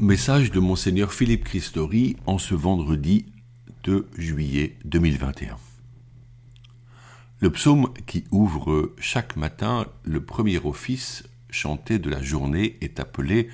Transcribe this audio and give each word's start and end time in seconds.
Message 0.00 0.52
de 0.52 0.60
Monseigneur 0.60 1.12
Philippe 1.12 1.42
Christori 1.42 2.16
en 2.24 2.38
ce 2.38 2.54
vendredi 2.54 3.26
2 3.82 4.08
juillet 4.16 4.76
2021. 4.84 5.56
Le 7.40 7.50
psaume 7.50 7.92
qui 8.06 8.22
ouvre 8.30 8.92
chaque 9.00 9.34
matin 9.34 9.86
le 10.04 10.24
premier 10.24 10.58
office 10.58 11.24
chanté 11.50 11.98
de 11.98 12.08
la 12.10 12.22
journée 12.22 12.76
est 12.80 13.00
appelé 13.00 13.48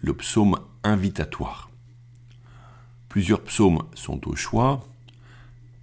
le 0.00 0.14
psaume 0.14 0.60
invitatoire. 0.84 1.68
Plusieurs 3.08 3.42
psaumes 3.42 3.82
sont 3.94 4.28
au 4.28 4.36
choix, 4.36 4.86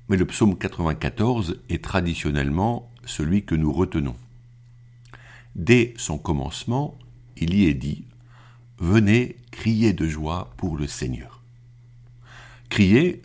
mais 0.07 0.15
le 0.15 0.25
psaume 0.25 0.57
94 0.57 1.59
est 1.67 1.83
traditionnellement 1.83 2.89
celui 3.03 3.43
que 3.43 3.55
nous 3.55 3.73
retenons. 3.73 4.15
Dès 5.55 5.93
son 5.97 6.17
commencement, 6.17 6.97
il 7.35 7.53
y 7.53 7.65
est 7.65 7.73
dit 7.73 8.05
Venez 8.77 9.37
crier 9.51 9.93
de 9.93 10.05
joie 10.05 10.51
pour 10.57 10.77
le 10.77 10.85
Seigneur. 10.85 11.41
Crier, 12.67 13.21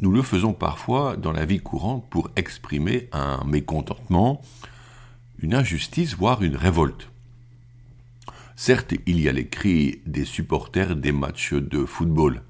nous 0.00 0.12
le 0.12 0.20
faisons 0.20 0.52
parfois 0.52 1.16
dans 1.16 1.32
la 1.32 1.46
vie 1.46 1.60
courante 1.60 2.04
pour 2.10 2.30
exprimer 2.36 3.08
un 3.12 3.42
mécontentement, 3.44 4.42
une 5.38 5.54
injustice, 5.54 6.14
voire 6.14 6.42
une 6.42 6.56
révolte. 6.56 7.08
Certes, 8.54 8.92
il 9.06 9.18
y 9.18 9.30
a 9.30 9.32
les 9.32 9.48
cris 9.48 10.02
des 10.04 10.26
supporters 10.26 10.94
des 10.94 11.12
matchs 11.12 11.54
de 11.54 11.86
football. 11.86 12.42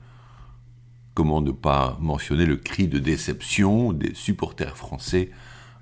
Comment 1.14 1.42
ne 1.42 1.52
pas 1.52 1.96
mentionner 2.00 2.44
le 2.44 2.56
cri 2.56 2.88
de 2.88 2.98
déception 2.98 3.92
des 3.92 4.14
supporters 4.14 4.76
français 4.76 5.30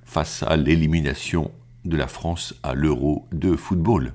face 0.05 0.42
à 0.42 0.58
l'élimination 0.58 1.52
de 1.86 1.97
la 1.97 2.06
France 2.06 2.55
à 2.62 2.74
l'Euro 2.74 3.27
de 3.33 3.56
football? 3.56 4.12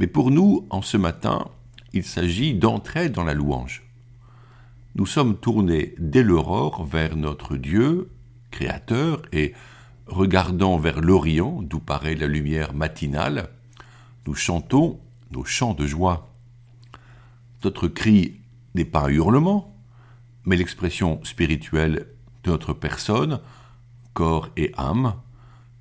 Mais 0.00 0.06
pour 0.06 0.30
nous, 0.30 0.66
en 0.70 0.80
ce 0.80 0.96
matin, 0.96 1.48
il 1.92 2.04
s'agit 2.04 2.54
d'entrer 2.54 3.10
dans 3.10 3.22
la 3.22 3.34
louange. 3.34 3.82
Nous 4.94 5.04
sommes 5.04 5.36
tournés 5.36 5.94
dès 5.98 6.22
l'aurore 6.22 6.86
vers 6.86 7.16
notre 7.16 7.58
Dieu, 7.58 8.10
Créateur, 8.50 9.20
et 9.32 9.52
regardant 10.06 10.78
vers 10.78 11.02
l'Orient, 11.02 11.60
d'où 11.60 11.80
paraît 11.80 12.14
la 12.14 12.26
lumière 12.26 12.72
matinale, 12.72 13.50
nous 14.26 14.34
chantons 14.34 14.98
nos 15.32 15.44
chants 15.44 15.74
de 15.74 15.86
joie. 15.86 16.32
Notre 17.62 17.86
cri 17.86 18.40
n'est 18.74 18.86
pas 18.86 19.04
un 19.04 19.08
hurlement, 19.08 19.76
mais 20.46 20.56
l'expression 20.56 21.22
spirituelle 21.24 22.06
de 22.44 22.50
notre 22.50 22.72
personne, 22.72 23.40
corps 24.14 24.48
et 24.56 24.72
âme, 24.78 25.14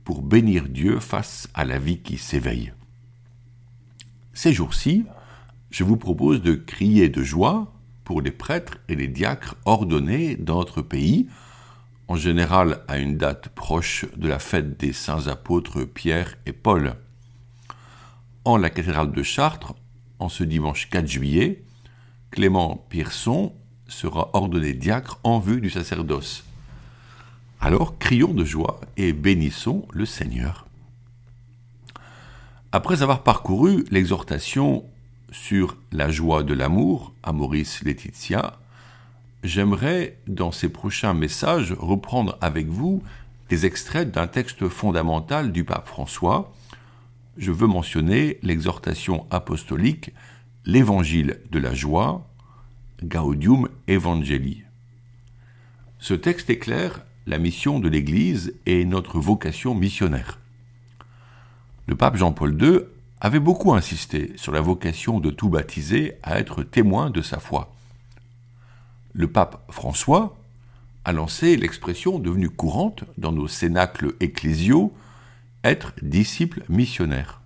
pour 0.03 0.21
bénir 0.21 0.67
Dieu 0.67 0.99
face 0.99 1.47
à 1.53 1.63
la 1.63 1.79
vie 1.79 1.99
qui 1.99 2.17
s'éveille. 2.17 2.73
Ces 4.33 4.53
jours-ci, 4.53 5.05
je 5.71 5.83
vous 5.83 5.97
propose 5.97 6.41
de 6.41 6.55
crier 6.55 7.09
de 7.09 7.23
joie 7.23 7.73
pour 8.03 8.21
les 8.21 8.31
prêtres 8.31 8.77
et 8.87 8.95
les 8.95 9.07
diacres 9.07 9.55
ordonnés 9.65 10.35
dans 10.35 10.57
notre 10.57 10.81
pays, 10.81 11.27
en 12.07 12.15
général 12.15 12.81
à 12.87 12.97
une 12.97 13.17
date 13.17 13.49
proche 13.49 14.05
de 14.15 14.27
la 14.27 14.39
fête 14.39 14.79
des 14.79 14.93
saints 14.93 15.27
apôtres 15.27 15.83
Pierre 15.83 16.35
et 16.45 16.53
Paul 16.53 16.95
en 18.45 18.57
la 18.57 18.69
cathédrale 18.69 19.11
de 19.11 19.23
Chartres, 19.23 19.75
en 20.17 20.29
ce 20.29 20.43
dimanche 20.43 20.89
4 20.89 21.07
juillet, 21.07 21.63
Clément 22.31 22.85
Pierson 22.89 23.53
sera 23.87 24.29
ordonné 24.33 24.73
diacre 24.73 25.19
en 25.23 25.39
vue 25.39 25.61
du 25.61 25.69
sacerdoce. 25.69 26.43
Alors 27.59 27.97
crions 27.97 28.33
de 28.33 28.45
joie 28.45 28.79
et 28.97 29.13
bénissons 29.13 29.87
le 29.91 30.05
Seigneur. 30.05 30.68
Après 32.71 33.01
avoir 33.01 33.23
parcouru 33.23 33.83
l'exhortation 33.89 34.85
sur 35.31 35.75
la 35.91 36.11
joie 36.11 36.43
de 36.43 36.53
l'amour 36.53 37.15
à 37.23 37.33
Maurice 37.33 37.83
Laetitia, 37.83 38.59
j'aimerais 39.43 40.19
dans 40.27 40.51
ces 40.51 40.69
prochains 40.69 41.15
messages 41.15 41.73
reprendre 41.73 42.37
avec 42.41 42.67
vous 42.67 43.01
des 43.49 43.65
extraits 43.65 44.11
d'un 44.11 44.27
texte 44.27 44.67
fondamental 44.69 45.51
du 45.51 45.63
pape 45.63 45.87
François, 45.87 46.53
je 47.37 47.51
veux 47.51 47.65
mentionner 47.65 48.37
l'exhortation 48.43 49.25
apostolique, 49.31 50.11
l'évangile 50.63 51.39
de 51.49 51.57
la 51.57 51.73
joie, 51.73 52.27
Gaudium 53.03 53.67
Evangelii. 53.87 54.63
Ce 55.97 56.13
texte 56.13 56.51
éclaire 56.51 57.03
la 57.25 57.39
mission 57.39 57.79
de 57.79 57.89
l'Église 57.89 58.53
et 58.67 58.85
notre 58.85 59.19
vocation 59.19 59.73
missionnaire. 59.73 60.39
Le 61.89 61.95
pape 61.95 62.17
Jean-Paul 62.17 62.55
II 62.61 62.81
avait 63.19 63.39
beaucoup 63.39 63.73
insisté 63.73 64.33
sur 64.35 64.51
la 64.51 64.61
vocation 64.61 65.19
de 65.19 65.31
tout 65.31 65.49
baptisé 65.49 66.19
à 66.21 66.37
être 66.37 66.61
témoin 66.61 67.09
de 67.09 67.23
sa 67.23 67.39
foi. 67.39 67.73
Le 69.13 69.27
pape 69.27 69.65
François 69.71 70.37
a 71.03 71.13
lancé 71.13 71.57
l'expression 71.57 72.19
devenue 72.19 72.51
courante 72.51 73.05
dans 73.17 73.31
nos 73.31 73.47
cénacles 73.47 74.13
ecclésiaux 74.19 74.93
être 75.63 75.93
disciples 76.03 76.63
missionnaires. 76.69 77.41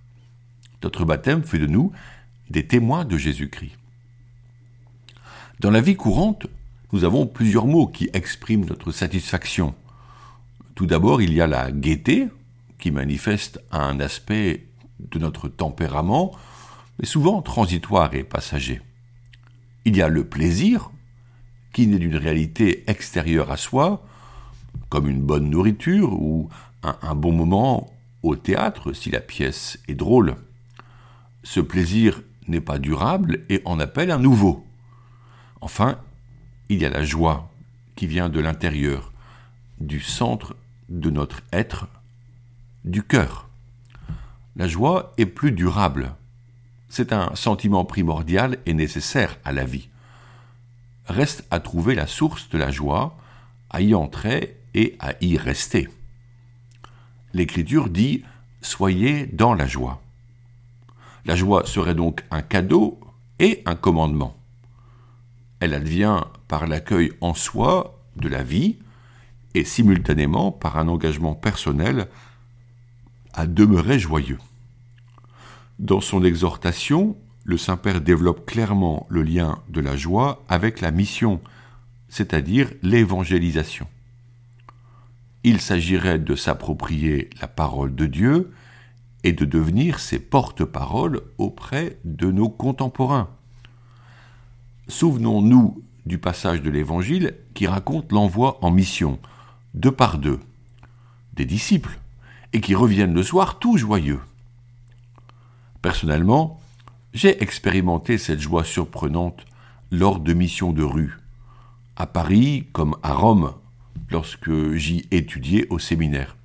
Notre 0.83 1.05
baptême 1.05 1.43
fait 1.43 1.57
de 1.57 1.67
nous 1.67 1.93
des 2.49 2.67
témoins 2.67 3.05
de 3.05 3.17
Jésus-Christ. 3.17 3.77
Dans 5.61 5.71
la 5.71 5.79
vie 5.79 5.95
courante, 5.95 6.47
nous 6.91 7.05
avons 7.05 7.27
plusieurs 7.27 7.65
mots 7.65 7.87
qui 7.87 8.09
expriment 8.11 8.65
notre 8.65 8.91
satisfaction. 8.91 9.73
Tout 10.75 10.85
d'abord, 10.85 11.21
il 11.21 11.31
y 11.31 11.39
a 11.39 11.47
la 11.47 11.71
gaieté, 11.71 12.27
qui 12.83 12.91
manifeste 12.91 13.63
un 13.71 14.01
aspect 14.01 14.67
de 14.99 15.17
notre 15.17 15.47
tempérament, 15.47 16.33
mais 16.99 17.05
souvent 17.05 17.41
transitoire 17.41 18.13
et 18.13 18.25
passager. 18.25 18.81
Il 19.85 19.95
y 19.95 20.01
a 20.01 20.09
le 20.09 20.25
plaisir, 20.25 20.91
qui 21.71 21.87
naît 21.87 21.97
d'une 21.97 22.17
réalité 22.17 22.83
extérieure 22.87 23.51
à 23.51 23.55
soi, 23.55 24.05
comme 24.89 25.07
une 25.07 25.21
bonne 25.21 25.49
nourriture 25.49 26.11
ou 26.11 26.49
un, 26.83 26.97
un 27.01 27.15
bon 27.15 27.31
moment 27.31 27.89
au 28.21 28.35
théâtre 28.35 28.91
si 28.91 29.09
la 29.09 29.21
pièce 29.21 29.79
est 29.87 29.95
drôle. 29.95 30.35
Ce 31.41 31.61
plaisir 31.61 32.21
n'est 32.49 32.59
pas 32.59 32.79
durable 32.79 33.45
et 33.47 33.61
en 33.63 33.79
appelle 33.79 34.11
un 34.11 34.19
nouveau. 34.19 34.67
Enfin, 35.61 35.99
il 36.67 36.81
y 36.81 36.85
a 36.85 36.89
la 36.89 37.05
joie 37.05 37.49
qui 37.95 38.07
vient 38.07 38.27
de 38.27 38.41
l'intérieur, 38.41 39.13
du 39.79 40.01
centre 40.01 40.57
de 40.89 41.09
notre 41.09 41.43
être, 41.53 41.87
du 42.85 43.03
cœur. 43.03 43.47
La 44.55 44.67
joie 44.67 45.13
est 45.17 45.25
plus 45.25 45.51
durable. 45.51 46.15
C'est 46.89 47.11
un 47.11 47.33
sentiment 47.35 47.85
primordial 47.85 48.57
et 48.65 48.73
nécessaire 48.73 49.37
à 49.43 49.51
la 49.51 49.65
vie. 49.65 49.89
Reste 51.05 51.45
à 51.51 51.59
trouver 51.59 51.95
la 51.95 52.07
source 52.07 52.49
de 52.49 52.57
la 52.57 52.71
joie, 52.71 53.17
à 53.69 53.81
y 53.81 53.95
entrer 53.95 54.57
et 54.73 54.95
à 54.99 55.13
y 55.21 55.37
rester 55.37 55.89
l'Écriture 57.33 57.89
dit 57.89 58.23
Soyez 58.61 59.25
dans 59.25 59.53
la 59.53 59.67
joie. 59.67 60.01
La 61.25 61.35
joie 61.35 61.65
serait 61.65 61.95
donc 61.95 62.23
un 62.31 62.41
cadeau 62.41 62.99
et 63.39 63.61
un 63.65 63.75
commandement. 63.75 64.37
Elle 65.59 65.73
advient 65.73 66.21
par 66.47 66.67
l'accueil 66.67 67.11
en 67.21 67.33
soi 67.33 67.99
de 68.15 68.29
la 68.29 68.43
vie 68.43 68.77
et 69.53 69.65
simultanément 69.65 70.51
par 70.51 70.77
un 70.77 70.87
engagement 70.87 71.33
personnel 71.33 72.07
à 73.33 73.47
demeurer 73.47 73.99
joyeux. 73.99 74.39
Dans 75.79 76.01
son 76.01 76.23
exhortation, 76.23 77.17
le 77.43 77.57
Saint-Père 77.57 78.01
développe 78.01 78.45
clairement 78.45 79.05
le 79.09 79.23
lien 79.23 79.59
de 79.69 79.81
la 79.81 79.95
joie 79.95 80.43
avec 80.47 80.81
la 80.81 80.91
mission, 80.91 81.41
c'est-à-dire 82.09 82.71
l'évangélisation 82.81 83.87
il 85.43 85.59
s'agirait 85.59 86.19
de 86.19 86.35
s'approprier 86.35 87.29
la 87.41 87.47
parole 87.47 87.95
de 87.95 88.05
Dieu 88.05 88.51
et 89.23 89.33
de 89.33 89.45
devenir 89.45 89.99
ses 89.99 90.19
porte-paroles 90.19 91.21
auprès 91.37 91.97
de 92.05 92.31
nos 92.31 92.49
contemporains. 92.49 93.29
Souvenons-nous 94.87 95.81
du 96.05 96.17
passage 96.17 96.61
de 96.61 96.69
l'Évangile 96.69 97.35
qui 97.53 97.67
raconte 97.67 98.11
l'envoi 98.11 98.57
en 98.61 98.71
mission, 98.71 99.19
deux 99.73 99.91
par 99.91 100.17
deux, 100.17 100.39
des 101.33 101.45
disciples, 101.45 101.99
et 102.53 102.61
qui 102.61 102.75
reviennent 102.75 103.13
le 103.13 103.23
soir 103.23 103.59
tout 103.59 103.77
joyeux. 103.77 104.21
Personnellement, 105.81 106.61
j'ai 107.13 107.43
expérimenté 107.43 108.17
cette 108.17 108.39
joie 108.39 108.63
surprenante 108.63 109.45
lors 109.91 110.19
de 110.19 110.33
missions 110.33 110.71
de 110.71 110.83
rue, 110.83 111.19
à 111.97 112.07
Paris 112.07 112.67
comme 112.71 112.95
à 113.03 113.13
Rome, 113.13 113.53
lorsque 114.09 114.73
j'y 114.73 115.05
étudiais 115.11 115.67
au 115.69 115.79
séminaire. 115.79 116.35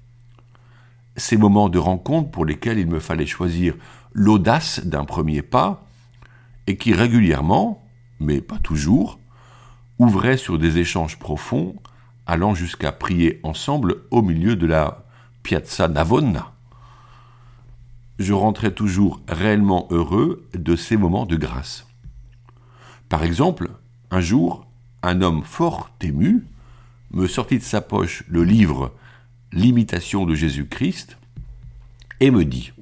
Ces 1.16 1.36
moments 1.36 1.68
de 1.68 1.78
rencontre 1.78 2.30
pour 2.30 2.44
lesquels 2.44 2.78
il 2.78 2.86
me 2.86 3.00
fallait 3.00 3.26
choisir 3.26 3.74
l'audace 4.12 4.84
d'un 4.84 5.04
premier 5.04 5.42
pas, 5.42 5.84
et 6.66 6.76
qui 6.76 6.92
régulièrement, 6.92 7.82
mais 8.20 8.40
pas 8.40 8.58
toujours, 8.58 9.18
ouvraient 9.98 10.36
sur 10.36 10.58
des 10.58 10.78
échanges 10.78 11.18
profonds, 11.18 11.76
allant 12.26 12.54
jusqu'à 12.54 12.92
prier 12.92 13.40
ensemble 13.42 14.02
au 14.10 14.20
milieu 14.20 14.54
de 14.54 14.66
la 14.66 15.07
Piazza 15.48 15.88
Navona. 15.88 16.52
Je 18.18 18.34
rentrais 18.34 18.72
toujours 18.72 19.22
réellement 19.26 19.88
heureux 19.90 20.46
de 20.52 20.76
ces 20.76 20.98
moments 20.98 21.24
de 21.24 21.36
grâce. 21.36 21.86
Par 23.08 23.24
exemple, 23.24 23.70
un 24.10 24.20
jour, 24.20 24.66
un 25.02 25.22
homme 25.22 25.42
fort 25.42 25.88
ému 26.02 26.44
me 27.12 27.26
sortit 27.26 27.56
de 27.56 27.62
sa 27.62 27.80
poche 27.80 28.24
le 28.28 28.44
livre 28.44 28.94
L'imitation 29.50 30.26
de 30.26 30.34
Jésus-Christ 30.34 31.16
et 32.20 32.30
me 32.30 32.44
dit 32.44 32.74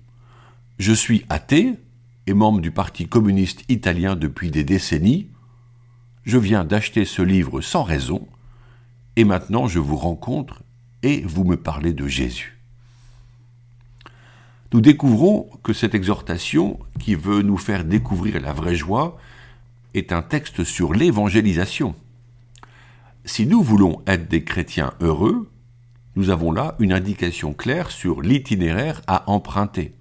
Je 0.80 0.92
suis 0.92 1.24
athée 1.28 1.74
et 2.26 2.34
membre 2.34 2.60
du 2.60 2.72
Parti 2.72 3.06
communiste 3.06 3.62
italien 3.68 4.16
depuis 4.16 4.50
des 4.50 4.64
décennies. 4.64 5.28
Je 6.24 6.36
viens 6.36 6.64
d'acheter 6.64 7.04
ce 7.04 7.22
livre 7.22 7.60
sans 7.60 7.84
raison 7.84 8.26
et 9.14 9.22
maintenant 9.22 9.68
je 9.68 9.78
vous 9.78 9.96
rencontre 9.96 10.64
et 11.04 11.22
vous 11.22 11.44
me 11.44 11.56
parlez 11.56 11.92
de 11.92 12.08
Jésus. 12.08 12.55
Nous 14.72 14.80
découvrons 14.80 15.48
que 15.62 15.72
cette 15.72 15.94
exhortation, 15.94 16.78
qui 16.98 17.14
veut 17.14 17.42
nous 17.42 17.56
faire 17.56 17.84
découvrir 17.84 18.40
la 18.40 18.52
vraie 18.52 18.74
joie, 18.74 19.18
est 19.94 20.12
un 20.12 20.22
texte 20.22 20.64
sur 20.64 20.92
l'évangélisation. 20.92 21.94
Si 23.24 23.46
nous 23.46 23.62
voulons 23.62 24.02
être 24.06 24.28
des 24.28 24.44
chrétiens 24.44 24.92
heureux, 25.00 25.48
nous 26.16 26.30
avons 26.30 26.50
là 26.50 26.74
une 26.78 26.92
indication 26.92 27.52
claire 27.52 27.90
sur 27.90 28.22
l'itinéraire 28.22 29.02
à 29.06 29.30
emprunter. 29.30 29.94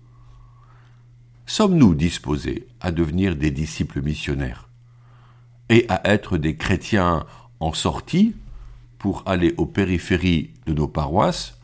Sommes-nous 1.45 1.94
disposés 1.94 2.67
à 2.81 2.91
devenir 2.91 3.35
des 3.35 3.51
disciples 3.51 4.01
missionnaires 4.01 4.69
et 5.69 5.85
à 5.89 6.01
être 6.09 6.38
des 6.38 6.56
chrétiens 6.56 7.25
en 7.59 7.73
sortie 7.73 8.35
pour 8.97 9.23
aller 9.25 9.53
aux 9.57 9.65
périphéries 9.65 10.51
de 10.65 10.73
nos 10.73 10.88
paroisses 10.88 11.54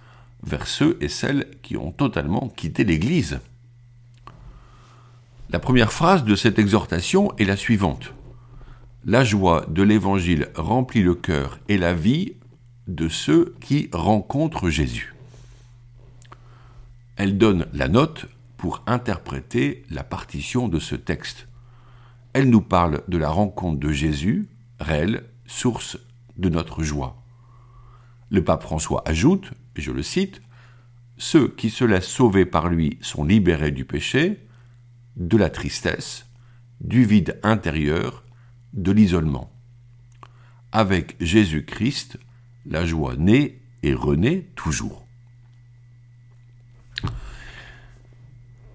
vers 0.43 0.67
ceux 0.67 0.97
et 1.01 1.07
celles 1.07 1.47
qui 1.61 1.77
ont 1.77 1.91
totalement 1.91 2.49
quitté 2.49 2.83
l'Église 2.83 3.39
La 5.49 5.59
première 5.59 5.91
phrase 5.91 6.23
de 6.23 6.35
cette 6.35 6.59
exhortation 6.59 7.35
est 7.37 7.45
la 7.45 7.57
suivante. 7.57 8.13
La 9.05 9.23
joie 9.23 9.65
de 9.67 9.81
l'Évangile 9.83 10.49
remplit 10.55 11.01
le 11.01 11.15
cœur 11.15 11.59
et 11.67 11.77
la 11.77 11.93
vie 11.93 12.35
de 12.87 13.09
ceux 13.09 13.55
qui 13.59 13.89
rencontrent 13.91 14.69
Jésus. 14.69 15.15
Elle 17.15 17.37
donne 17.37 17.67
la 17.73 17.87
note 17.87 18.27
pour 18.57 18.83
interpréter 18.85 19.83
la 19.89 20.03
partition 20.03 20.67
de 20.67 20.79
ce 20.79 20.95
texte. 20.95 21.47
Elle 22.33 22.49
nous 22.49 22.61
parle 22.61 23.01
de 23.07 23.17
la 23.17 23.29
rencontre 23.29 23.79
de 23.79 23.91
Jésus, 23.91 24.49
réelle, 24.79 25.25
source 25.45 25.97
de 26.37 26.49
notre 26.49 26.83
joie. 26.83 27.21
Le 28.29 28.43
pape 28.43 28.63
François 28.63 29.03
ajoute, 29.05 29.51
je 29.75 29.91
le 29.91 30.03
cite, 30.03 30.41
Ceux 31.17 31.47
qui 31.47 31.69
se 31.69 31.83
laissent 31.83 32.07
sauver 32.07 32.45
par 32.45 32.67
lui 32.67 32.97
sont 33.01 33.23
libérés 33.23 33.71
du 33.71 33.85
péché, 33.85 34.45
de 35.15 35.37
la 35.37 35.49
tristesse, 35.49 36.25
du 36.79 37.05
vide 37.05 37.39
intérieur, 37.43 38.23
de 38.73 38.91
l'isolement. 38.91 39.51
Avec 40.71 41.15
Jésus-Christ, 41.19 42.17
la 42.65 42.85
joie 42.85 43.15
naît 43.17 43.59
et 43.83 43.93
renaît 43.93 44.47
toujours. 44.55 45.05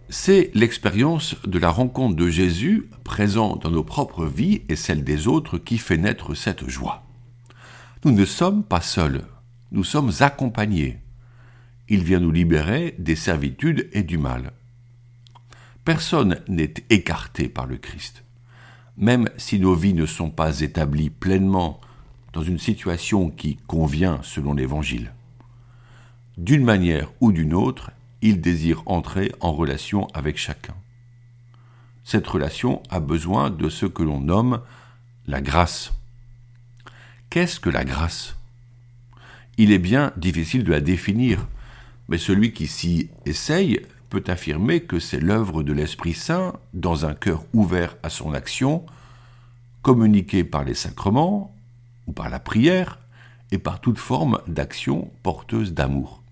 C'est 0.09 0.51
l'expérience 0.55 1.35
de 1.47 1.59
la 1.59 1.71
rencontre 1.71 2.15
de 2.15 2.29
Jésus 2.29 2.91
présent 3.03 3.57
dans 3.57 3.71
nos 3.71 3.83
propres 3.83 4.27
vies 4.27 4.63
et 4.69 4.77
celle 4.77 5.03
des 5.03 5.27
autres 5.27 5.59
qui 5.59 5.79
fait 5.79 5.97
naître 5.97 6.35
cette 6.35 6.69
joie. 6.69 7.05
Nous 8.05 8.13
ne 8.13 8.25
sommes 8.25 8.63
pas 8.63 8.81
seuls, 8.81 9.25
nous 9.73 9.85
sommes 9.85 10.13
accompagnés. 10.21 10.99
Il 11.89 12.03
vient 12.03 12.21
nous 12.21 12.33
libérer 12.33 12.95
des 12.99 13.17
servitudes 13.17 13.89
et 13.93 14.03
du 14.03 14.19
mal. 14.19 14.53
Personne 15.85 16.41
n'est 16.49 16.75
écarté 16.91 17.49
par 17.49 17.67
le 17.67 17.77
Christ. 17.77 18.25
Même 18.97 19.29
si 19.37 19.61
nos 19.61 19.75
vies 19.75 19.95
ne 19.95 20.07
sont 20.07 20.31
pas 20.31 20.61
établies 20.61 21.11
pleinement 21.11 21.81
dans 22.33 22.43
une 22.43 22.59
situation 22.59 23.31
qui 23.31 23.57
convient 23.67 24.21
selon 24.23 24.55
l'Évangile. 24.55 25.13
D'une 26.39 26.65
manière 26.65 27.13
ou 27.21 27.33
d'une 27.33 27.55
autre, 27.55 27.93
il 28.21 28.41
désire 28.41 28.83
entrer 28.87 29.33
en 29.41 29.53
relation 29.53 30.07
avec 30.13 30.37
chacun. 30.37 30.75
Cette 32.05 32.27
relation 32.27 32.83
a 32.91 33.01
besoin 33.01 33.51
de 33.51 33.69
ce 33.69 33.87
que 33.87 34.03
l'on 34.03 34.21
nomme 34.21 34.61
la 35.27 35.41
grâce. 35.41 35.93
Qu'est-ce 37.31 37.59
que 37.59 37.71
la 37.71 37.85
grâce? 37.85 38.36
Il 39.59 39.73
est 39.73 39.79
bien 39.79 40.13
difficile 40.17 40.65
de 40.65 40.71
la 40.71 40.81
définir, 40.81 41.47
mais 42.09 42.19
celui 42.19 42.53
qui 42.53 42.67
s'y 42.67 43.09
essaye 43.25 43.81
peut 44.11 44.25
affirmer 44.27 44.81
que 44.81 44.99
c'est 44.99 45.21
l'œuvre 45.21 45.63
de 45.63 45.73
l'Esprit 45.73 46.13
Saint 46.13 46.55
dans 46.75 47.07
un 47.07 47.15
cœur 47.15 47.45
ouvert 47.55 47.97
à 48.03 48.11
son 48.11 48.35
action, 48.35 48.85
communiqué 49.83 50.45
par 50.45 50.65
les 50.65 50.75
sacrements 50.75 51.55
ou 52.07 52.13
par 52.13 52.29
la 52.29 52.39
prière 52.39 52.99
et 53.51 53.59
par 53.59 53.81
toute 53.81 53.99
forme 53.99 54.41
d'action 54.47 55.11
porteuse 55.23 55.73
d'amour. 55.73 56.23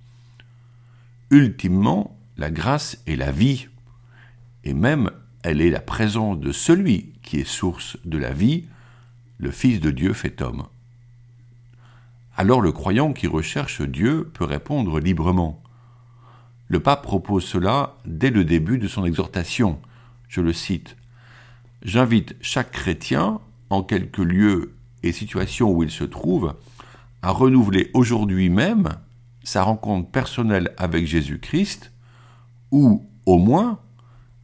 Ultimement, 1.31 2.17
la 2.37 2.50
grâce 2.50 2.99
est 3.06 3.17
la 3.17 3.32
vie, 3.32 3.69
et 4.65 4.75
même 4.75 5.11
elle 5.43 5.61
est 5.61 5.70
la 5.70 5.81
présence 5.81 6.38
de 6.38 6.53
celui 6.53 7.12
qui 7.23 7.41
est 7.41 7.49
source 7.49 7.97
de 8.05 8.19
la 8.19 8.32
vie, 8.32 8.67
le 9.38 9.50
Fils 9.50 9.81
de 9.81 9.91
Dieu 9.91 10.12
fait 10.12 10.43
homme. 10.43 10.65
Alors 12.36 12.60
le 12.60 12.72
croyant 12.72 13.12
qui 13.12 13.28
recherche 13.28 13.81
Dieu 13.81 14.31
peut 14.34 14.44
répondre 14.44 14.98
librement. 14.98 15.62
Le 16.66 16.81
pape 16.81 17.02
propose 17.02 17.44
cela 17.44 17.94
dès 18.06 18.31
le 18.31 18.44
début 18.44 18.78
de 18.78 18.88
son 18.88 19.04
exhortation. 19.04 19.78
Je 20.28 20.40
le 20.40 20.52
cite. 20.52 20.96
J'invite 21.82 22.34
chaque 22.40 22.72
chrétien, 22.72 23.40
en 23.70 23.84
quelque 23.84 24.22
lieu 24.22 24.75
et 25.04 25.12
situation 25.12 25.70
où 25.70 25.84
il 25.84 25.90
se 25.90 26.02
trouve, 26.02 26.54
à 27.22 27.31
renouveler 27.31 27.90
aujourd'hui 27.94 28.48
même 28.48 28.88
sa 29.44 29.62
rencontre 29.62 30.10
personnelle 30.10 30.72
avec 30.76 31.06
Jésus-Christ, 31.06 31.92
ou 32.72 33.06
au 33.26 33.38
moins 33.38 33.78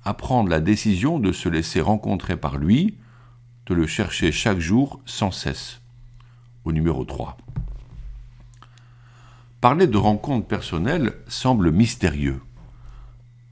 à 0.04 0.14
prendre 0.14 0.48
la 0.48 0.60
décision 0.60 1.18
de 1.18 1.32
se 1.32 1.48
laisser 1.48 1.80
rencontrer 1.80 2.36
par 2.36 2.56
lui, 2.56 2.98
de 3.66 3.74
le 3.74 3.86
chercher 3.86 4.30
chaque 4.30 4.60
jour 4.60 5.00
sans 5.06 5.30
cesse. 5.32 5.80
Au 6.64 6.72
numéro 6.72 7.04
3. 7.04 7.36
Parler 9.60 9.86
de 9.86 9.98
rencontre 9.98 10.46
personnelle 10.46 11.12
semble 11.28 11.70
mystérieux. 11.70 12.40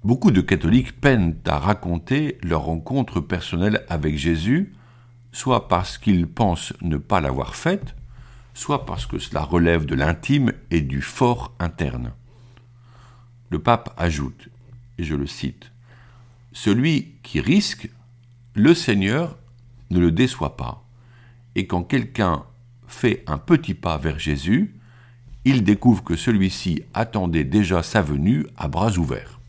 Beaucoup 0.04 0.30
de 0.30 0.40
catholiques 0.40 0.98
peinent 0.98 1.36
à 1.44 1.58
raconter 1.58 2.38
leur 2.42 2.62
rencontre 2.62 3.20
personnelle 3.20 3.84
avec 3.90 4.16
Jésus, 4.16 4.72
soit 5.32 5.68
parce 5.68 5.98
qu'ils 5.98 6.26
pensent 6.26 6.72
ne 6.80 6.96
pas 6.96 7.20
l'avoir 7.20 7.54
faite, 7.54 7.94
soit 8.54 8.86
parce 8.86 9.04
que 9.04 9.18
cela 9.18 9.42
relève 9.42 9.84
de 9.84 9.94
l'intime 9.94 10.54
et 10.70 10.80
du 10.80 11.02
fort 11.02 11.52
interne. 11.58 12.12
Le 13.50 13.58
pape 13.58 13.92
ajoute, 13.98 14.48
et 14.96 15.04
je 15.04 15.14
le 15.14 15.26
cite, 15.26 15.72
Celui 16.52 17.16
qui 17.22 17.40
risque, 17.40 17.90
le 18.54 18.72
Seigneur 18.72 19.36
ne 19.90 19.98
le 19.98 20.10
déçoit 20.10 20.56
pas, 20.56 20.88
et 21.54 21.66
quand 21.66 21.82
quelqu'un 21.82 22.44
fait 22.86 23.24
un 23.26 23.36
petit 23.36 23.74
pas 23.74 23.98
vers 23.98 24.18
Jésus, 24.18 24.74
il 25.48 25.64
découvre 25.64 26.04
que 26.04 26.14
celui-ci 26.14 26.82
attendait 26.92 27.42
déjà 27.42 27.82
sa 27.82 28.02
venue 28.02 28.46
à 28.58 28.68
bras 28.68 28.98
ouverts. 28.98 29.40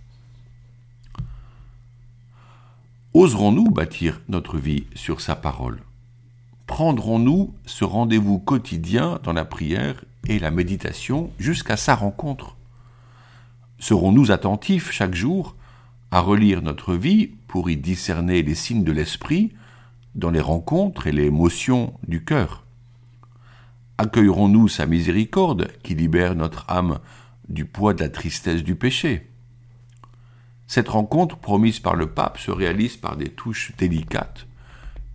Oserons-nous 3.14 3.70
bâtir 3.70 4.22
notre 4.30 4.58
vie 4.58 4.86
sur 4.96 5.20
sa 5.20 5.36
parole? 5.36 5.82
Prendrons-nous 6.68 7.54
ce 7.66 7.84
rendez-vous 7.84 8.40
quotidien 8.40 9.20
dans 9.24 9.34
la 9.34 9.44
prière 9.44 10.06
et 10.26 10.40
la 10.40 10.52
méditation 10.52 11.32
jusqu'à 11.38 11.76
sa 11.76 11.96
rencontre? 11.96 12.56
Serons-nous 13.80 14.32
attentifs 14.32 14.94
chaque 14.94 15.16
jour 15.16 15.58
à 16.12 16.22
relire 16.22 16.62
notre 16.62 16.96
vie 16.96 17.32
pour 17.48 17.70
y 17.70 17.76
discerner 17.76 18.42
les 18.42 18.56
signes 18.56 18.86
de 18.86 18.94
l'esprit 18.94 19.52
dans 20.16 20.32
les 20.32 20.40
rencontres 20.40 21.08
et 21.08 21.12
les 21.12 21.26
émotions 21.26 21.94
du 22.08 22.24
cœur? 22.24 22.64
Accueillerons-nous 24.00 24.70
sa 24.70 24.86
miséricorde 24.86 25.74
qui 25.84 25.94
libère 25.94 26.34
notre 26.34 26.64
âme 26.70 27.00
du 27.50 27.66
poids 27.66 27.94
de 27.94 28.02
la 28.02 28.08
tristesse 28.08 28.64
du 28.64 28.76
péché? 28.76 29.30
Cette 30.68 30.88
rencontre 30.88 31.36
promise 31.36 31.82
par 31.82 31.98
le 31.98 32.10
pape 32.10 32.38
se 32.38 32.50
réalise 32.50 32.96
par 32.96 33.18
des 33.18 33.28
touches 33.28 33.74
délicates 33.78 34.48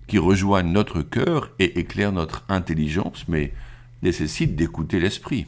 qui 0.07 0.19
rejoignent 0.19 0.71
notre 0.71 1.01
cœur 1.01 1.51
et 1.59 1.79
éclairent 1.79 2.13
notre 2.13 2.45
intelligence, 2.51 3.25
mais 3.27 3.55
nécessitent 4.03 4.55
d'écouter 4.55 5.01
l'esprit. 5.01 5.47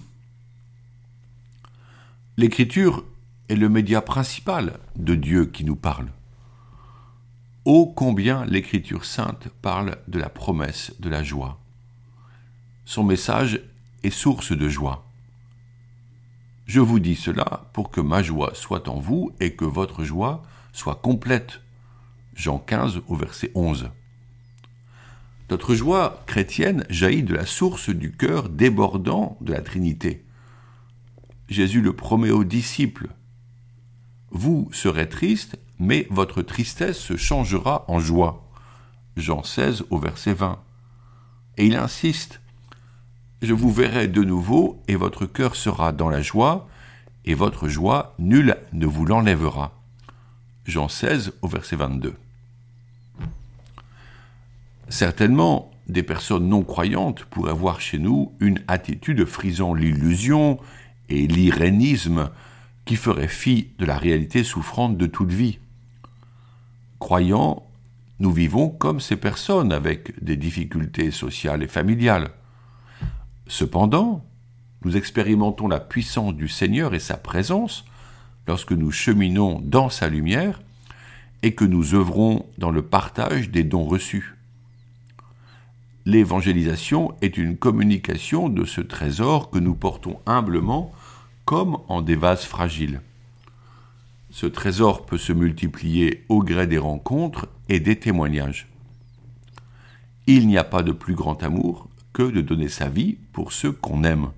L'écriture 2.38 3.04
est 3.50 3.56
le 3.56 3.68
média 3.68 4.00
principal 4.00 4.78
de 4.96 5.14
Dieu 5.14 5.44
qui 5.44 5.66
nous 5.66 5.76
parle. 5.76 6.08
Ô 7.66 7.84
combien 7.84 8.46
l'écriture 8.46 9.04
sainte 9.04 9.50
parle 9.60 9.98
de 10.08 10.18
la 10.18 10.30
promesse 10.30 10.94
de 11.00 11.10
la 11.10 11.22
joie. 11.22 11.60
Son 12.88 13.02
message 13.02 13.60
est 14.04 14.10
source 14.10 14.52
de 14.52 14.68
joie. 14.68 15.04
Je 16.66 16.78
vous 16.78 17.00
dis 17.00 17.16
cela 17.16 17.68
pour 17.72 17.90
que 17.90 18.00
ma 18.00 18.22
joie 18.22 18.52
soit 18.54 18.88
en 18.88 19.00
vous 19.00 19.32
et 19.40 19.54
que 19.54 19.64
votre 19.64 20.04
joie 20.04 20.44
soit 20.72 20.94
complète. 20.94 21.60
Jean 22.36 22.58
15 22.58 23.00
au 23.08 23.16
verset 23.16 23.50
11. 23.56 23.90
Notre 25.50 25.74
joie 25.74 26.22
chrétienne 26.26 26.86
jaillit 26.88 27.24
de 27.24 27.34
la 27.34 27.44
source 27.44 27.90
du 27.90 28.12
cœur 28.12 28.48
débordant 28.48 29.36
de 29.40 29.52
la 29.52 29.62
Trinité. 29.62 30.24
Jésus 31.48 31.80
le 31.80 31.92
promet 31.92 32.30
aux 32.30 32.44
disciples. 32.44 33.08
Vous 34.30 34.68
serez 34.70 35.08
tristes, 35.08 35.58
mais 35.80 36.06
votre 36.10 36.40
tristesse 36.40 36.98
se 36.98 37.16
changera 37.16 37.84
en 37.88 37.98
joie. 37.98 38.48
Jean 39.16 39.42
16 39.42 39.86
au 39.90 39.98
verset 39.98 40.34
20. 40.34 40.62
Et 41.56 41.66
il 41.66 41.74
insiste. 41.74 42.40
Je 43.42 43.52
vous 43.52 43.70
verrai 43.70 44.08
de 44.08 44.22
nouveau, 44.22 44.80
et 44.88 44.96
votre 44.96 45.26
cœur 45.26 45.56
sera 45.56 45.92
dans 45.92 46.08
la 46.08 46.22
joie, 46.22 46.68
et 47.26 47.34
votre 47.34 47.68
joie, 47.68 48.14
nul 48.18 48.56
ne 48.72 48.86
vous 48.86 49.04
l'enlèvera. 49.04 49.72
Jean 50.64 50.88
16 50.88 51.34
au 51.42 51.48
verset 51.48 51.76
22. 51.76 52.14
Certainement, 54.88 55.70
des 55.88 56.02
personnes 56.02 56.48
non 56.48 56.62
croyantes 56.62 57.24
pourraient 57.24 57.52
voir 57.52 57.80
chez 57.80 57.98
nous 57.98 58.32
une 58.40 58.62
attitude 58.68 59.24
frisant 59.24 59.74
l'illusion 59.74 60.58
et 61.08 61.26
l'irénisme 61.26 62.30
qui 62.84 62.96
ferait 62.96 63.28
fi 63.28 63.68
de 63.78 63.84
la 63.84 63.98
réalité 63.98 64.44
souffrante 64.44 64.96
de 64.96 65.06
toute 65.06 65.32
vie. 65.32 65.58
Croyants, 66.98 67.66
nous 68.18 68.32
vivons 68.32 68.70
comme 68.70 69.00
ces 69.00 69.16
personnes 69.16 69.72
avec 69.72 70.24
des 70.24 70.36
difficultés 70.36 71.10
sociales 71.10 71.62
et 71.62 71.68
familiales. 71.68 72.30
Cependant, 73.46 74.24
nous 74.84 74.96
expérimentons 74.96 75.68
la 75.68 75.80
puissance 75.80 76.34
du 76.34 76.48
Seigneur 76.48 76.94
et 76.94 76.98
sa 76.98 77.16
présence 77.16 77.84
lorsque 78.46 78.72
nous 78.72 78.90
cheminons 78.90 79.60
dans 79.62 79.88
sa 79.88 80.08
lumière 80.08 80.60
et 81.42 81.54
que 81.54 81.64
nous 81.64 81.94
œuvrons 81.94 82.46
dans 82.58 82.70
le 82.70 82.82
partage 82.82 83.50
des 83.50 83.64
dons 83.64 83.84
reçus. 83.84 84.36
L'évangélisation 86.04 87.14
est 87.20 87.36
une 87.36 87.56
communication 87.56 88.48
de 88.48 88.64
ce 88.64 88.80
trésor 88.80 89.50
que 89.50 89.58
nous 89.58 89.74
portons 89.74 90.20
humblement 90.26 90.92
comme 91.44 91.78
en 91.88 92.02
des 92.02 92.16
vases 92.16 92.44
fragiles. 92.44 93.00
Ce 94.30 94.46
trésor 94.46 95.06
peut 95.06 95.18
se 95.18 95.32
multiplier 95.32 96.24
au 96.28 96.42
gré 96.42 96.66
des 96.66 96.78
rencontres 96.78 97.48
et 97.68 97.80
des 97.80 97.98
témoignages. 97.98 98.68
Il 100.26 100.46
n'y 100.46 100.58
a 100.58 100.64
pas 100.64 100.82
de 100.82 100.92
plus 100.92 101.14
grand 101.14 101.42
amour 101.42 101.88
de 102.22 102.40
donner 102.40 102.68
sa 102.68 102.88
vie 102.88 103.18
pour 103.32 103.52
ceux 103.52 103.72
qu'on 103.72 104.04
aime. 104.04 104.30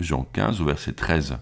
Jean 0.00 0.26
15 0.32 0.60
verset 0.62 0.92
13. 0.92 1.38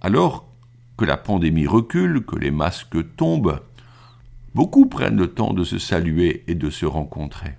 Alors 0.00 0.48
que 0.96 1.04
la 1.04 1.16
pandémie 1.16 1.66
recule, 1.66 2.24
que 2.24 2.36
les 2.36 2.50
masques 2.50 3.16
tombent, 3.16 3.60
beaucoup 4.54 4.86
prennent 4.86 5.16
le 5.16 5.28
temps 5.28 5.54
de 5.54 5.64
se 5.64 5.78
saluer 5.78 6.44
et 6.46 6.54
de 6.54 6.70
se 6.70 6.86
rencontrer. 6.86 7.54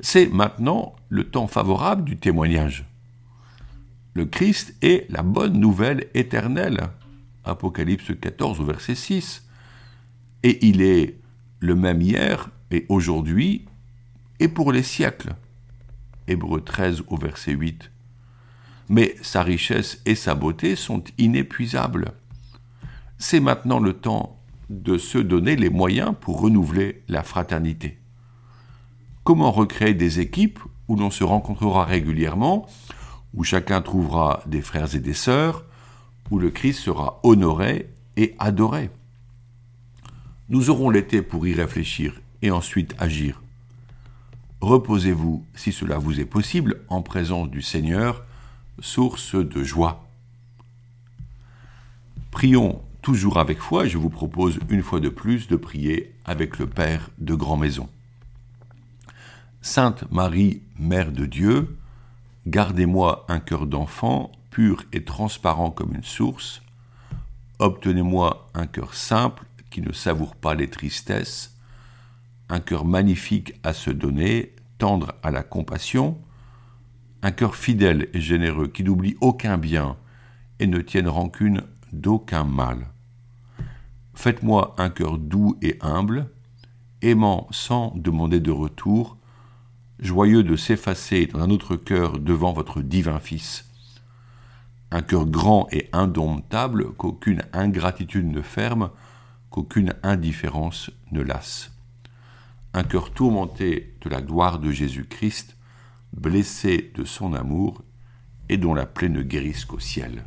C'est 0.00 0.28
maintenant 0.28 0.94
le 1.08 1.24
temps 1.24 1.46
favorable 1.46 2.04
du 2.04 2.16
témoignage. 2.16 2.86
Le 4.14 4.24
Christ 4.24 4.74
est 4.82 5.10
la 5.10 5.22
bonne 5.22 5.58
nouvelle 5.58 6.08
éternelle. 6.14 6.88
Apocalypse 7.44 8.12
14 8.20 8.60
verset 8.62 8.94
6. 8.94 9.46
Et 10.42 10.66
il 10.66 10.82
est 10.82 11.18
le 11.60 11.74
même 11.74 12.00
hier 12.00 12.50
et 12.70 12.86
aujourd'hui 12.88 13.66
et 14.40 14.48
pour 14.48 14.72
les 14.72 14.82
siècles. 14.82 15.34
Hébreu 16.26 16.62
13 16.62 17.04
au 17.08 17.16
verset 17.16 17.52
8. 17.52 17.90
Mais 18.88 19.14
sa 19.22 19.42
richesse 19.42 20.00
et 20.06 20.14
sa 20.16 20.34
beauté 20.34 20.74
sont 20.74 21.04
inépuisables. 21.18 22.12
C'est 23.18 23.40
maintenant 23.40 23.78
le 23.78 23.92
temps 23.92 24.40
de 24.70 24.98
se 24.98 25.18
donner 25.18 25.56
les 25.56 25.68
moyens 25.68 26.14
pour 26.20 26.40
renouveler 26.40 27.02
la 27.06 27.22
fraternité. 27.22 27.98
Comment 29.24 29.52
recréer 29.52 29.94
des 29.94 30.20
équipes 30.20 30.58
où 30.88 30.96
l'on 30.96 31.10
se 31.10 31.22
rencontrera 31.22 31.84
régulièrement, 31.84 32.66
où 33.34 33.44
chacun 33.44 33.82
trouvera 33.82 34.42
des 34.46 34.62
frères 34.62 34.94
et 34.94 35.00
des 35.00 35.14
sœurs, 35.14 35.64
où 36.30 36.38
le 36.38 36.50
Christ 36.50 36.80
sera 36.80 37.20
honoré 37.22 37.90
et 38.16 38.34
adoré? 38.38 38.90
Nous 40.48 40.70
aurons 40.70 40.90
l'été 40.90 41.22
pour 41.22 41.46
y 41.46 41.52
réfléchir 41.52 42.20
et 42.42 42.50
ensuite 42.50 42.94
agir. 42.98 43.40
Reposez-vous, 44.60 45.44
si 45.54 45.72
cela 45.72 45.98
vous 45.98 46.20
est 46.20 46.26
possible, 46.26 46.82
en 46.88 47.02
présence 47.02 47.50
du 47.50 47.62
Seigneur, 47.62 48.24
source 48.78 49.34
de 49.34 49.62
joie. 49.62 50.06
Prions 52.30 52.82
toujours 53.02 53.38
avec 53.38 53.58
foi 53.58 53.86
je 53.86 53.98
vous 53.98 54.10
propose 54.10 54.58
une 54.68 54.82
fois 54.82 55.00
de 55.00 55.08
plus 55.08 55.48
de 55.48 55.56
prier 55.56 56.14
avec 56.24 56.58
le 56.58 56.66
Père 56.66 57.10
de 57.18 57.34
Grand 57.34 57.56
Maison. 57.56 57.88
Sainte 59.62 60.10
Marie, 60.10 60.62
Mère 60.78 61.12
de 61.12 61.26
Dieu, 61.26 61.76
Gardez-moi 62.46 63.26
un 63.28 63.38
cœur 63.38 63.66
d'enfant, 63.66 64.32
pur 64.50 64.84
et 64.92 65.04
transparent 65.04 65.70
comme 65.70 65.94
une 65.94 66.04
source. 66.04 66.62
Obtenez-moi 67.58 68.48
un 68.54 68.66
cœur 68.66 68.94
simple 68.94 69.44
qui 69.68 69.82
ne 69.82 69.92
savoure 69.92 70.34
pas 70.34 70.54
les 70.54 70.68
tristesses, 70.68 71.54
un 72.50 72.60
cœur 72.60 72.84
magnifique 72.84 73.54
à 73.62 73.72
se 73.72 73.90
donner, 73.90 74.54
tendre 74.78 75.14
à 75.22 75.30
la 75.30 75.42
compassion, 75.42 76.18
un 77.22 77.30
cœur 77.30 77.54
fidèle 77.54 78.08
et 78.12 78.20
généreux 78.20 78.66
qui 78.66 78.82
n'oublie 78.82 79.16
aucun 79.20 79.56
bien 79.56 79.96
et 80.58 80.66
ne 80.66 80.80
tienne 80.80 81.08
rancune 81.08 81.62
d'aucun 81.92 82.44
mal. 82.44 82.88
Faites-moi 84.14 84.74
un 84.78 84.90
cœur 84.90 85.18
doux 85.18 85.56
et 85.62 85.78
humble, 85.80 86.28
aimant 87.02 87.46
sans 87.50 87.92
demander 87.96 88.40
de 88.40 88.50
retour, 88.50 89.16
joyeux 89.98 90.42
de 90.42 90.56
s'effacer 90.56 91.26
dans 91.26 91.40
un 91.40 91.50
autre 91.50 91.76
cœur 91.76 92.18
devant 92.18 92.52
votre 92.52 92.82
divin 92.82 93.20
Fils. 93.20 93.66
Un 94.90 95.02
cœur 95.02 95.26
grand 95.26 95.68
et 95.70 95.88
indomptable 95.92 96.92
qu'aucune 96.94 97.42
ingratitude 97.52 98.26
ne 98.26 98.42
ferme, 98.42 98.90
qu'aucune 99.50 99.94
indifférence 100.02 100.90
ne 101.12 101.22
lasse. 101.22 101.70
Un 102.72 102.84
cœur 102.84 103.12
tourmenté 103.12 103.96
de 104.00 104.08
la 104.08 104.20
gloire 104.20 104.58
de 104.58 104.70
Jésus-Christ, 104.70 105.56
blessé 106.12 106.92
de 106.94 107.04
son 107.04 107.34
amour, 107.34 107.82
et 108.48 108.56
dont 108.56 108.74
la 108.74 108.86
plaie 108.86 109.08
ne 109.08 109.22
guérisse 109.22 109.64
qu'au 109.64 109.78
ciel. 109.78 110.24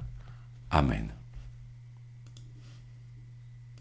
Amen. 0.69 1.13